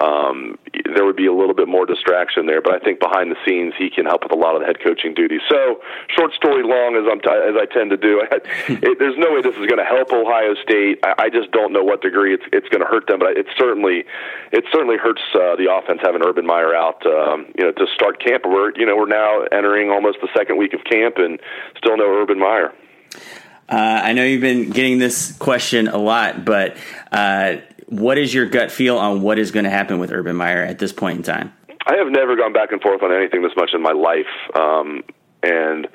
um, 0.00 0.58
there 0.96 1.04
would 1.04 1.16
be 1.16 1.26
a 1.26 1.32
little 1.32 1.54
bit 1.54 1.68
more 1.68 1.84
distraction 1.84 2.46
there. 2.46 2.62
But 2.62 2.75
I 2.75 2.78
think 2.80 2.99
behind 2.99 3.30
the 3.30 3.37
scenes 3.44 3.75
he 3.76 3.90
can 3.90 4.06
help 4.06 4.25
with 4.25 4.32
a 4.32 4.40
lot 4.40 4.56
of 4.56 4.64
the 4.64 4.66
head 4.66 4.80
coaching 4.80 5.12
duties. 5.12 5.42
So 5.49 5.84
short 6.16 6.32
story 6.32 6.64
long, 6.64 6.96
as 6.96 7.04
I'm 7.04 7.20
t- 7.20 7.28
as 7.28 7.54
I 7.61 7.68
tend 7.68 7.90
to 7.92 8.00
do, 8.00 8.25
it, 8.32 8.99
there's 8.99 9.18
no 9.20 9.37
way 9.37 9.44
this 9.44 9.61
is 9.61 9.68
going 9.68 9.80
to 9.80 9.88
help 9.88 10.08
Ohio 10.08 10.56
State. 10.64 11.04
I, 11.04 11.28
I 11.28 11.28
just 11.28 11.52
don't 11.52 11.72
know 11.72 11.84
what 11.84 12.00
degree 12.00 12.32
it's 12.32 12.49
it's 12.50 12.68
going 12.72 12.80
to 12.80 12.88
hurt 12.88 13.06
them, 13.06 13.20
but 13.20 13.37
it 13.37 13.46
certainly 13.61 14.08
it 14.56 14.64
certainly 14.72 14.96
hurts 14.96 15.22
uh, 15.37 15.54
the 15.61 15.68
offense 15.68 15.81
having 16.02 16.22
Urban 16.22 16.46
Meyer 16.46 16.74
out. 16.74 17.04
Um, 17.06 17.46
you 17.56 17.64
know 17.64 17.72
to 17.72 17.86
start 17.94 18.22
camp. 18.22 18.44
We're 18.44 18.72
you 18.76 18.86
know 18.86 18.96
we're 18.96 19.06
now 19.06 19.42
entering 19.52 19.90
almost 19.90 20.18
the 20.20 20.28
second 20.36 20.56
week 20.56 20.74
of 20.74 20.84
camp 20.84 21.16
and 21.18 21.40
still 21.76 21.96
no 21.96 22.04
Urban 22.04 22.38
Meyer. 22.38 22.72
Uh, 23.68 24.00
I 24.04 24.12
know 24.12 24.24
you've 24.24 24.40
been 24.40 24.70
getting 24.70 24.98
this 24.98 25.32
question 25.38 25.88
a 25.88 25.96
lot, 25.96 26.44
but 26.44 26.76
uh, 27.10 27.56
what 27.86 28.18
is 28.18 28.34
your 28.34 28.46
gut 28.46 28.70
feel 28.70 28.98
on 28.98 29.22
what 29.22 29.38
is 29.38 29.50
going 29.50 29.64
to 29.64 29.70
happen 29.70 29.98
with 29.98 30.12
Urban 30.12 30.36
Meyer 30.36 30.62
at 30.62 30.78
this 30.78 30.92
point 30.92 31.18
in 31.18 31.22
time? 31.22 31.52
I 31.86 31.96
have 31.96 32.08
never 32.08 32.36
gone 32.36 32.52
back 32.52 32.72
and 32.72 32.80
forth 32.80 33.02
on 33.02 33.12
anything 33.12 33.42
this 33.42 33.52
much 33.56 33.70
in 33.74 33.82
my 33.82 33.92
life, 33.92 34.26
um, 34.54 35.02
and 35.42 35.88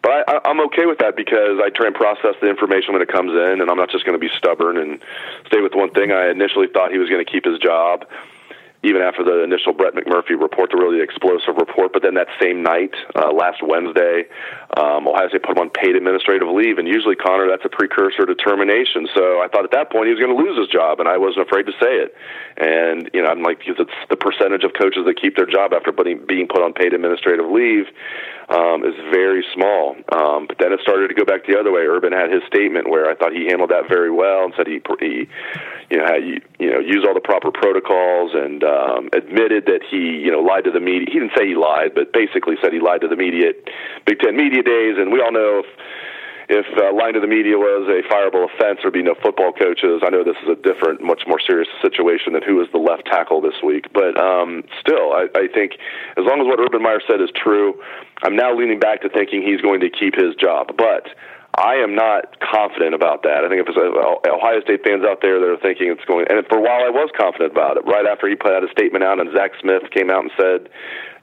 but 0.00 0.28
I, 0.28 0.40
I'm 0.44 0.60
okay 0.66 0.86
with 0.86 0.98
that 0.98 1.16
because 1.16 1.60
I 1.62 1.70
try 1.70 1.86
and 1.86 1.94
process 1.94 2.34
the 2.40 2.48
information 2.48 2.92
when 2.92 3.02
it 3.02 3.08
comes 3.08 3.32
in, 3.32 3.60
and 3.60 3.70
I'm 3.70 3.76
not 3.76 3.90
just 3.90 4.04
going 4.04 4.18
to 4.18 4.20
be 4.20 4.30
stubborn 4.36 4.76
and 4.76 5.00
stay 5.46 5.60
with 5.60 5.74
one 5.74 5.90
thing. 5.90 6.12
I 6.12 6.30
initially 6.30 6.68
thought 6.68 6.92
he 6.92 6.98
was 6.98 7.08
going 7.08 7.24
to 7.24 7.30
keep 7.30 7.44
his 7.44 7.58
job 7.58 8.06
even 8.82 9.02
after 9.02 9.24
the 9.24 9.42
initial 9.42 9.72
Brett 9.72 9.94
McMurphy 9.94 10.38
report, 10.38 10.70
the 10.70 10.78
really 10.78 11.02
explosive 11.02 11.58
report. 11.58 11.92
But 11.92 12.02
then 12.02 12.14
that 12.14 12.28
same 12.40 12.62
night, 12.62 12.94
uh, 13.16 13.32
last 13.34 13.58
Wednesday, 13.62 14.30
um, 14.76 15.08
Ohio 15.08 15.28
State 15.28 15.42
put 15.42 15.58
him 15.58 15.62
on 15.66 15.70
paid 15.70 15.96
administrative 15.96 16.46
leave, 16.46 16.78
and 16.78 16.86
usually 16.86 17.16
Connor, 17.16 17.48
that's 17.50 17.64
a 17.64 17.68
precursor 17.68 18.24
to 18.26 18.34
termination. 18.38 19.08
So 19.14 19.42
I 19.42 19.48
thought 19.50 19.64
at 19.64 19.72
that 19.72 19.90
point 19.90 20.06
he 20.06 20.14
was 20.14 20.22
going 20.22 20.30
to 20.30 20.38
lose 20.38 20.54
his 20.54 20.68
job, 20.70 21.00
and 21.00 21.08
I 21.08 21.18
wasn't 21.18 21.46
afraid 21.46 21.66
to 21.66 21.74
say 21.82 22.06
it. 22.06 22.14
And 22.56 23.10
you 23.12 23.22
know, 23.22 23.30
I'm 23.30 23.42
like, 23.42 23.66
it's 23.66 23.80
the 24.10 24.16
percentage 24.16 24.62
of 24.62 24.72
coaches 24.78 25.02
that 25.06 25.18
keep 25.20 25.34
their 25.34 25.46
job 25.46 25.74
after 25.74 25.90
putting, 25.90 26.22
being 26.26 26.46
put 26.46 26.62
on 26.62 26.72
paid 26.72 26.94
administrative 26.94 27.50
leave 27.50 27.90
um, 28.48 28.84
is 28.84 28.94
very 29.12 29.44
small. 29.54 29.96
Um, 30.08 30.46
but 30.46 30.58
then 30.58 30.72
it 30.72 30.80
started 30.80 31.08
to 31.08 31.14
go 31.14 31.24
back 31.24 31.46
the 31.46 31.58
other 31.58 31.72
way. 31.72 31.82
Urban 31.82 32.12
had 32.12 32.32
his 32.32 32.42
statement 32.46 32.88
where 32.88 33.10
I 33.10 33.14
thought 33.14 33.32
he 33.32 33.46
handled 33.46 33.70
that 33.70 33.88
very 33.88 34.10
well 34.10 34.44
and 34.44 34.54
said 34.56 34.66
he, 34.66 34.80
he 35.00 35.28
you 35.90 35.98
know, 35.98 36.06
had, 36.06 36.22
you 36.58 36.70
know, 36.70 36.80
used 36.80 37.06
all 37.06 37.14
the 37.14 37.20
proper 37.20 37.50
protocols 37.50 38.32
and 38.34 38.64
um, 38.68 39.08
admitted 39.12 39.64
that 39.66 39.80
he, 39.88 40.20
you 40.20 40.30
know, 40.30 40.40
lied 40.40 40.64
to 40.64 40.70
the 40.70 40.80
media. 40.80 41.08
He 41.10 41.18
didn't 41.18 41.32
say 41.36 41.48
he 41.48 41.54
lied, 41.54 41.94
but 41.94 42.12
basically 42.12 42.56
said 42.60 42.72
he 42.72 42.80
lied 42.80 43.00
to 43.00 43.08
the 43.08 43.16
media 43.16 43.50
at 43.50 43.56
Big 44.04 44.20
Ten 44.20 44.36
Media 44.36 44.62
Days. 44.62 44.96
And 45.00 45.10
we 45.10 45.20
all 45.20 45.32
know 45.32 45.64
if 45.64 45.70
if 46.48 46.64
uh, 46.80 46.96
lying 46.96 47.12
to 47.12 47.20
the 47.20 47.28
media 47.28 47.58
was 47.58 47.84
a 47.92 48.00
fireable 48.08 48.48
offense, 48.48 48.80
there'd 48.80 48.96
be 48.96 49.02
no 49.02 49.14
football 49.20 49.52
coaches. 49.52 50.00
I 50.00 50.08
know 50.08 50.24
this 50.24 50.40
is 50.42 50.48
a 50.48 50.56
different, 50.56 51.02
much 51.02 51.24
more 51.26 51.38
serious 51.38 51.68
situation 51.82 52.32
than 52.32 52.42
who 52.42 52.60
is 52.62 52.68
the 52.72 52.80
left 52.80 53.04
tackle 53.04 53.42
this 53.42 53.60
week, 53.62 53.92
but 53.92 54.16
um, 54.16 54.64
still, 54.80 55.12
I, 55.12 55.28
I 55.36 55.48
think 55.52 55.76
as 56.16 56.24
long 56.24 56.40
as 56.40 56.46
what 56.48 56.58
Urban 56.58 56.82
Meyer 56.82 57.04
said 57.04 57.20
is 57.20 57.28
true, 57.36 57.76
I'm 58.22 58.34
now 58.34 58.56
leaning 58.56 58.80
back 58.80 59.02
to 59.02 59.10
thinking 59.10 59.42
he's 59.42 59.60
going 59.60 59.80
to 59.80 59.90
keep 59.90 60.14
his 60.16 60.34
job. 60.40 60.72
But 60.78 61.12
I 61.58 61.82
am 61.82 61.98
not 61.98 62.38
confident 62.38 62.94
about 62.94 63.26
that. 63.26 63.42
I 63.42 63.50
think 63.50 63.58
if 63.58 63.66
there's 63.66 63.82
uh, 63.82 64.30
Ohio 64.30 64.62
State 64.62 64.86
fans 64.86 65.02
out 65.02 65.18
there 65.26 65.42
that 65.42 65.50
are 65.50 65.58
thinking 65.58 65.90
it's 65.90 66.04
going, 66.06 66.30
and 66.30 66.38
for 66.46 66.58
a 66.58 66.62
while 66.62 66.86
I 66.86 66.90
was 66.94 67.10
confident 67.18 67.50
about 67.50 67.76
it. 67.76 67.82
Right 67.82 68.06
after 68.06 68.30
he 68.30 68.38
put 68.38 68.54
out 68.54 68.62
a 68.62 68.70
statement 68.70 69.02
out, 69.02 69.18
and 69.18 69.34
Zach 69.34 69.58
Smith 69.58 69.90
came 69.90 70.06
out 70.06 70.22
and 70.22 70.30
said, 70.38 70.70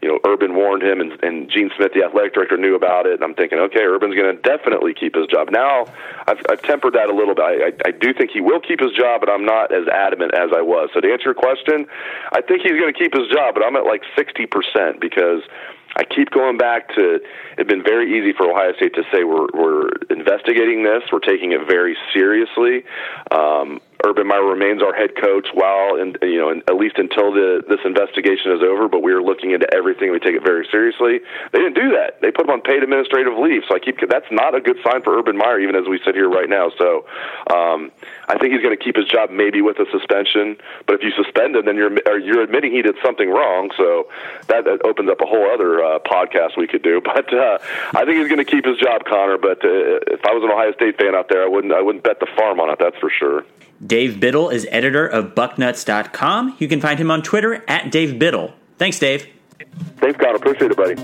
you 0.04 0.12
know, 0.12 0.20
Urban 0.28 0.54
warned 0.54 0.84
him, 0.84 1.00
and, 1.00 1.16
and 1.24 1.50
Gene 1.50 1.72
Smith, 1.80 1.96
the 1.96 2.04
athletic 2.04 2.36
director, 2.36 2.58
knew 2.58 2.76
about 2.76 3.08
it. 3.08 3.16
And 3.16 3.24
I'm 3.24 3.34
thinking, 3.34 3.60
okay, 3.72 3.80
Urban's 3.88 4.14
going 4.14 4.36
to 4.36 4.40
definitely 4.44 4.94
keep 4.94 5.16
his 5.16 5.26
job. 5.32 5.50
Now, 5.50 5.88
I've, 6.28 6.44
I've 6.52 6.62
tempered 6.62 6.94
that 7.00 7.08
a 7.08 7.16
little 7.16 7.34
bit. 7.34 7.48
I, 7.48 7.72
I, 7.72 7.72
I 7.88 7.92
do 7.96 8.14
think 8.14 8.32
he 8.36 8.42
will 8.42 8.60
keep 8.60 8.84
his 8.84 8.92
job, 8.92 9.24
but 9.24 9.32
I'm 9.32 9.48
not 9.48 9.72
as 9.72 9.88
adamant 9.88 10.36
as 10.36 10.52
I 10.52 10.62
was. 10.62 10.92
So 10.94 11.00
to 11.00 11.08
answer 11.08 11.32
your 11.32 11.40
question, 11.40 11.88
I 12.36 12.44
think 12.44 12.62
he's 12.62 12.76
going 12.76 12.92
to 12.92 13.00
keep 13.00 13.16
his 13.16 13.32
job, 13.32 13.56
but 13.56 13.64
I'm 13.64 13.80
at 13.80 13.88
like 13.88 14.04
60% 14.20 15.00
because 15.00 15.48
I 15.96 16.04
keep 16.04 16.32
going 16.32 16.58
back 16.58 16.94
to 16.96 17.20
it's 17.58 17.70
been 17.70 17.84
very 17.84 18.18
easy 18.18 18.34
for 18.34 18.50
Ohio 18.50 18.74
State 18.76 18.94
to 18.96 19.04
say 19.12 19.24
we're 19.24 19.48
we're 19.54 19.90
investigating 20.10 20.84
this, 20.84 21.04
we're 21.12 21.20
taking 21.20 21.54
it 21.54 21.66
very 21.68 21.96
seriously. 22.14 22.84
Um, 23.32 23.80
Urban 24.04 24.28
Meyer 24.28 24.44
remains 24.44 24.82
our 24.82 24.94
head 24.94 25.16
coach 25.16 25.48
while, 25.54 25.96
in, 25.96 26.16
you 26.22 26.38
know, 26.38 26.50
in, 26.50 26.64
at 26.68 26.76
least 26.76 26.98
until 26.98 27.32
the 27.32 27.64
this 27.68 27.80
investigation 27.86 28.52
is 28.52 28.62
over. 28.62 28.88
But 28.88 29.02
we 29.04 29.14
are 29.14 29.22
looking 29.22 29.52
into 29.52 29.68
everything. 29.74 30.12
We 30.12 30.20
take 30.20 30.36
it 30.36 30.44
very 30.44 30.68
seriously. 30.72 31.22
They 31.52 31.60
didn't 31.60 31.76
do 31.76 31.96
that. 31.96 32.22
They 32.22 32.32
put 32.32 32.46
him 32.46 32.52
on 32.52 32.62
paid 32.62 32.84
administrative 32.84 33.38
leave. 33.38 33.64
So 33.70 33.76
I 33.76 33.80
keep 33.80 33.98
that's 34.10 34.30
not 34.32 34.56
a 34.56 34.62
good 34.62 34.78
sign 34.84 35.02
for 35.04 35.18
Urban 35.18 35.38
Meyer, 35.38 35.60
even 35.60 35.76
as 35.76 35.88
we 35.88 36.00
sit 36.04 36.16
here 36.16 36.30
right 36.30 36.50
now. 36.50 36.72
So 36.78 37.06
um, 37.54 37.92
I 38.28 38.38
think 38.38 38.54
he's 38.54 38.62
going 38.62 38.76
to 38.76 38.84
keep 38.84 38.96
his 38.96 39.08
job, 39.08 39.30
maybe 39.32 39.62
with 39.62 39.80
a 39.80 39.86
suspension. 39.92 40.58
But 40.88 41.00
if 41.00 41.02
you 41.04 41.12
suspend 41.16 41.56
him, 41.56 41.66
then 41.66 41.76
you're 41.76 41.94
you're 42.20 42.44
admitting 42.44 42.72
he 42.72 42.82
did 42.82 42.96
something 43.04 43.30
wrong. 43.30 43.72
So 43.78 44.10
that, 44.48 44.66
that 44.66 44.84
opens 44.84 45.10
up 45.10 45.22
a 45.22 45.26
whole 45.26 45.50
other 45.52 45.84
uh, 45.84 46.00
podcast 46.00 46.58
we 46.58 46.68
could 46.68 46.84
do. 46.84 47.02
But 47.16 47.34
uh, 47.34 47.60
I 47.94 48.04
think 48.04 48.18
he's 48.18 48.28
going 48.28 48.44
to 48.44 48.46
keep 48.46 48.66
his 48.66 48.78
job, 48.78 49.06
Connor. 49.06 49.38
But 49.38 49.64
uh, 49.64 50.04
if 50.12 50.20
I 50.26 50.34
was 50.34 50.44
an 50.44 50.52
Ohio 50.52 50.74
State 50.74 50.98
fan 50.98 51.16
out 51.16 51.30
there, 51.30 51.44
I 51.44 51.48
wouldn't 51.48 51.72
I 51.72 51.82
wouldn't 51.82 52.04
bet 52.04 52.20
the 52.20 52.28
farm 52.36 52.60
on 52.60 52.70
it. 52.70 52.78
That's 52.78 52.98
for 52.98 53.10
sure. 53.10 53.46
Dave 53.86 54.20
Biddle 54.20 54.50
is 54.50 54.68
editor 54.70 55.06
of 55.06 55.36
Bucknuts.com. 55.36 56.56
You 56.60 56.68
can 56.68 56.82
find 56.82 57.00
him 57.00 57.12
on 57.12 57.22
Twitter 57.22 57.64
at 57.68 57.92
Dave 57.92 58.20
Biddle. 58.20 58.54
Thanks, 58.78 59.00
Dave. 59.00 59.28
Thanks, 59.98 60.18
God. 60.18 60.36
Appreciate 60.36 60.72
it, 60.72 60.78
buddy. 60.78 60.96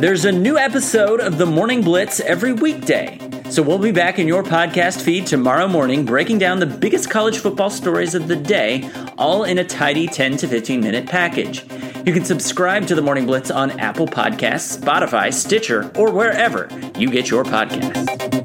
There's 0.00 0.24
a 0.24 0.32
new 0.32 0.56
episode 0.56 1.20
of 1.20 1.36
the 1.36 1.44
Morning 1.44 1.82
Blitz 1.82 2.20
every 2.20 2.54
weekday. 2.54 3.18
So 3.50 3.62
we'll 3.62 3.78
be 3.78 3.92
back 3.92 4.18
in 4.18 4.28
your 4.28 4.42
podcast 4.42 5.02
feed 5.02 5.26
tomorrow 5.26 5.66
morning, 5.66 6.04
breaking 6.04 6.38
down 6.38 6.60
the 6.60 6.66
biggest 6.66 7.10
college 7.10 7.38
football 7.38 7.68
stories 7.68 8.14
of 8.14 8.28
the 8.28 8.36
day, 8.36 8.88
all 9.18 9.44
in 9.44 9.58
a 9.58 9.64
tidy 9.64 10.06
10 10.06 10.36
to 10.38 10.48
15 10.48 10.80
minute 10.80 11.06
package. 11.06 11.64
You 12.06 12.14
can 12.14 12.24
subscribe 12.24 12.86
to 12.86 12.94
the 12.94 13.02
Morning 13.02 13.26
Blitz 13.26 13.50
on 13.50 13.78
Apple 13.78 14.06
Podcasts, 14.06 14.78
Spotify, 14.78 15.34
Stitcher, 15.34 15.90
or 15.96 16.10
wherever 16.12 16.68
you 16.96 17.10
get 17.10 17.28
your 17.28 17.44
podcasts. 17.44 18.39